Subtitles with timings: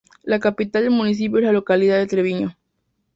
[0.23, 2.57] La capital del municipio es la localidad de Treviño.